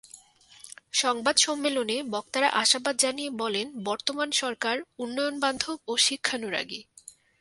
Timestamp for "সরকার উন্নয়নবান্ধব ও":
4.33-5.93